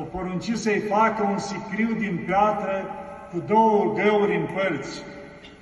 [0.00, 2.84] o porunci să-i facă un sicriu din piatră
[3.30, 5.02] cu două găuri în părți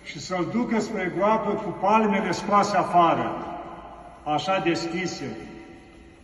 [0.03, 3.33] și să-l ducă spre groapă cu palmele scoase afară,
[4.25, 5.37] așa deschise,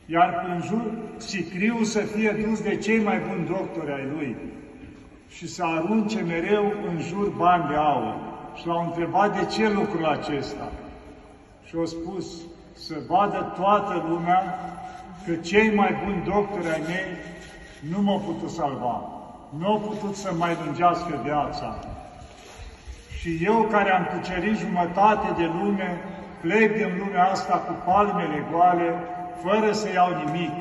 [0.07, 0.83] iar în jur
[1.17, 4.37] sicriul să fie dus de cei mai buni doctori ai lui
[5.29, 8.15] și să arunce mereu în jur bani de aur.
[8.55, 10.73] Și l-au întrebat de ce lucrul acesta.
[11.65, 12.27] Și au spus
[12.73, 14.59] să vadă toată lumea
[15.27, 17.05] că cei mai buni doctori ai mei
[17.91, 19.03] nu m-au putut salva,
[19.59, 21.79] nu au putut să mai lungească viața.
[23.19, 26.01] Și eu care am cucerit jumătate de lume,
[26.41, 28.95] plec din lumea asta cu palmele goale,
[29.43, 30.53] fără să iau nimic,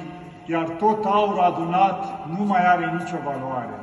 [0.45, 3.79] iar tot aurul adunat nu mai are nicio valoare.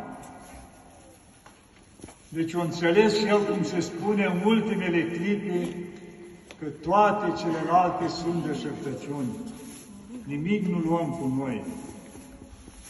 [2.29, 5.69] Deci o înțeles și el, cum se spune în ultimele clipe,
[6.59, 9.31] că toate celelalte sunt deșertăciuni.
[10.25, 11.63] Nimic nu luăm cu noi.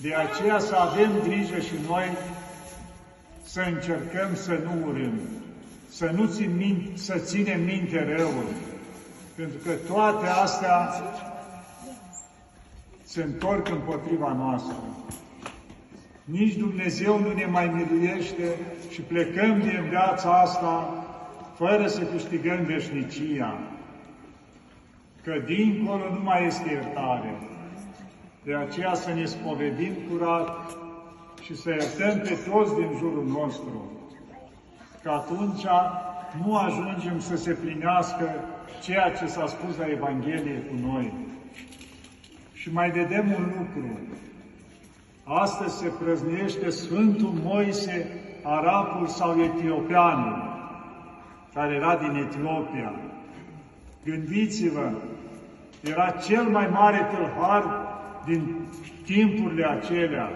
[0.01, 2.17] De aceea să avem grijă și noi
[3.43, 5.21] să încercăm să nu urâm,
[5.89, 8.45] să nu țin minte, să ținem minte răul,
[9.35, 11.03] pentru că toate astea
[13.05, 14.77] se întorc împotriva noastră.
[16.25, 18.57] Nici Dumnezeu nu ne mai miluiește
[18.91, 21.05] și plecăm din viața asta
[21.57, 23.59] fără să câștigăm veșnicia.
[25.23, 27.35] Că dincolo nu mai este iertare.
[28.45, 30.77] De aceea să ne spovedim curat
[31.43, 33.93] și să iertăm pe toți din jurul nostru.
[35.03, 35.67] Că atunci
[36.45, 38.31] nu ajungem să se plinească
[38.83, 41.13] ceea ce s-a spus la Evanghelie cu noi.
[42.53, 43.99] Și mai vedem un lucru.
[45.25, 50.57] Astăzi se prăznuiește Sfântul Moise, arabul sau etiopianul,
[51.55, 52.93] care era din Etiopia.
[54.05, 54.91] Gândiți-vă,
[55.83, 57.88] era cel mai mare tâlhar
[58.27, 58.57] din
[59.05, 60.31] timpurile acelea.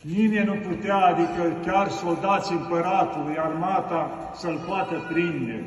[0.00, 5.64] Nimeni nu putea, adică chiar soldații împăratului, armata, să-l poată prinde.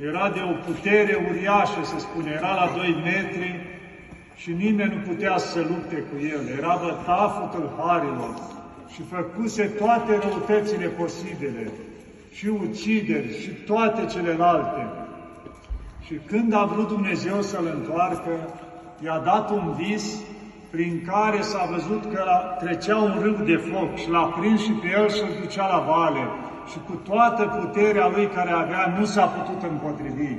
[0.00, 3.60] Era de o putere uriașă, se spune, era la 2 metri
[4.36, 6.58] și nimeni nu putea să lupte cu el.
[6.58, 8.34] Era bătaful tâlharilor
[8.92, 11.70] și făcuse toate răutățile posibile,
[12.32, 14.86] și ucideri și toate celelalte.
[16.06, 18.30] Și când a vrut Dumnezeu să-l întoarcă,
[19.04, 20.20] i-a dat un vis
[20.70, 22.24] prin care s-a văzut că
[22.58, 25.78] trecea un râu de foc și l-a prins și pe el și îl ducea la
[25.78, 26.28] vale.
[26.70, 30.36] Și cu toată puterea lui care avea, nu s-a putut împotrivi.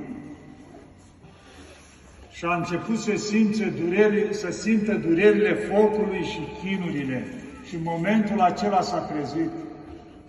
[2.31, 7.27] Și a început să, simte dureri, să simtă durerile focului și chinurile.
[7.67, 9.51] Și în momentul acela s-a trezit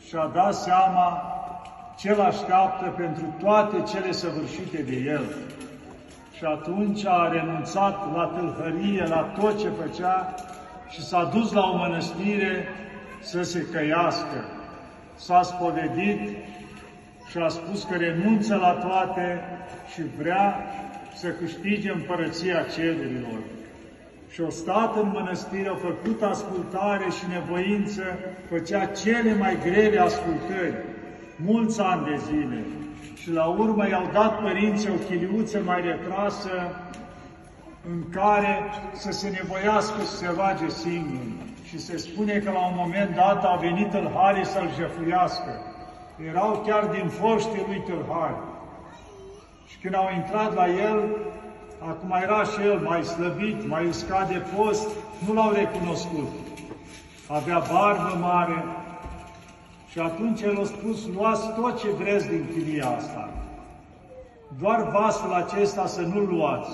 [0.06, 1.22] și a dat seama
[1.98, 5.24] ce l așteaptă pentru toate cele săvârșite de el.
[6.36, 10.34] Și atunci a renunțat la tâlhărie, la tot ce făcea
[10.88, 12.68] și s-a dus la o mănăstire
[13.20, 14.44] să se căiască.
[15.14, 16.20] S-a spovedit
[17.30, 19.40] și a spus că renunță la toate
[19.92, 20.64] și vrea
[21.14, 23.38] să câștige împărăția cerurilor.
[24.30, 30.74] Și o stat în mănăstire, a făcut ascultare și nevoință, făcea cele mai grele ascultări,
[31.36, 32.64] mulți ani de zile.
[33.20, 36.50] Și la urmă i-au dat părinții o chiliuță mai retrasă
[37.90, 41.20] în care să se nevoiască să se roage singur.
[41.68, 45.60] Și se spune că la un moment dat a venit tâlharii să-l jefuiască.
[46.28, 48.36] Erau chiar din foștii lui tâlhari.
[49.66, 51.16] Și când au intrat la el,
[51.78, 54.88] acum era și el mai slăbit, mai uscat de post,
[55.26, 56.28] nu l-au recunoscut.
[57.28, 58.64] Avea barbă mare,
[59.96, 63.28] și atunci el a spus, luați tot ce vreți din chilia asta.
[64.60, 66.70] Doar vasul acesta să nu luați.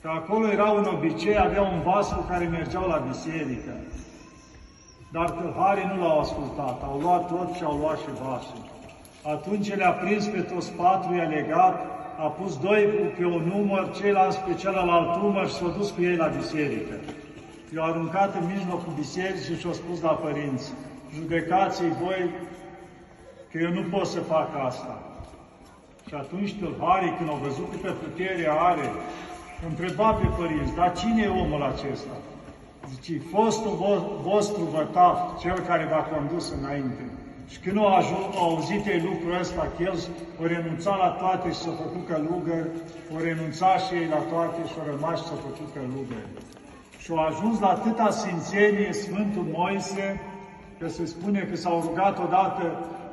[0.00, 3.72] Că acolo era un obicei, avea un vas cu care mergeau la biserică.
[5.12, 8.64] Dar tâlharii nu l-au ascultat, au luat tot și au luat și vasul.
[9.34, 11.76] Atunci le-a prins pe toți patru, i-a legat,
[12.18, 12.82] a pus doi
[13.18, 16.94] pe un număr, ceilalți pe celălalt număr și s-a dus cu ei la biserică.
[17.74, 20.72] I-au aruncat în mijlocul bisericii și au spus la părinți,
[21.14, 22.30] judecați voi
[23.50, 24.94] că eu nu pot să fac asta.
[26.08, 28.86] Și atunci tâlharii, când au văzut câtă putere are,
[29.68, 32.14] întreba pe părinți, dar cine e omul acesta?
[32.92, 33.74] Zice, fostul
[34.22, 37.04] vostru vătaf, cel care v-a condus înainte.
[37.48, 39.98] Și când au, ajuns, au auzit ei lucrul ăsta, că el
[40.40, 42.68] o renunța la toate și s-a făcut călugări,
[43.14, 46.32] o renunța și ei la toate și au rămas și s-a făcut călugări.
[47.02, 50.20] Și au ajuns la atâta sfințenie Sfântul Moise,
[50.84, 52.62] că se spune că s-au rugat odată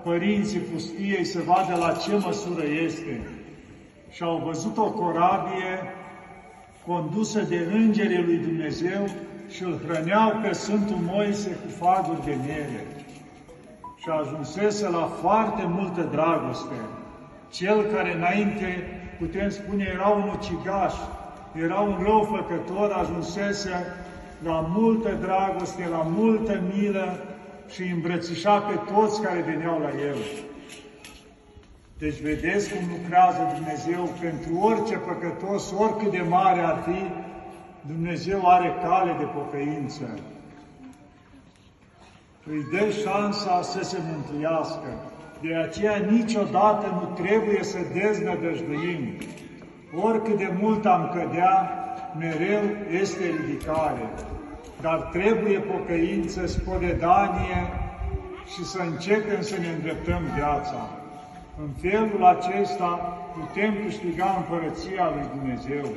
[0.03, 3.21] părinții pustiei să vadă la ce măsură este.
[4.09, 5.73] Și au văzut o corabie
[6.85, 9.03] condusă de îngerii lui Dumnezeu
[9.49, 12.85] și îl hrăneau pe Sfântul Moise cu faguri de miere.
[13.95, 16.75] Și ajunsese la foarte multă dragoste.
[17.51, 18.83] Cel care înainte,
[19.19, 20.93] putem spune, era un ucigaș,
[21.63, 23.85] era un răufăcător, ajunsese
[24.43, 27.17] la multă dragoste, la multă milă
[27.71, 30.17] și îmbrățișa pe toți care veneau la el.
[31.97, 36.99] Deci vedeți cum lucrează Dumnezeu pentru orice păcătos, oricât de mare ar fi,
[37.87, 40.19] Dumnezeu are cale de pocăință.
[42.45, 44.89] Îi dă șansa să se mântuiască.
[45.41, 49.17] De aceea niciodată nu trebuie să deznădăjduim.
[50.01, 51.73] Oricât de mult am cădea,
[52.17, 52.61] mereu
[53.01, 54.09] este ridicare.
[54.81, 57.71] Dar trebuie pocăință, spodedanie
[58.53, 60.89] și să începem să ne îndreptăm viața.
[61.59, 62.89] În felul acesta
[63.33, 65.91] putem câștiga împărăția lui Dumnezeu,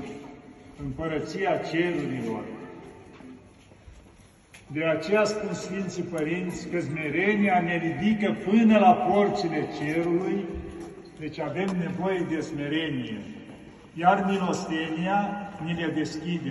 [0.83, 2.43] împărăția cerurilor.
[4.67, 10.45] De aceea spun Sfinții Părinți că smerenia ne ridică până la porțile cerului,
[11.19, 13.21] deci avem nevoie de smerenie,
[13.95, 16.43] iar milostenia ne le deschide.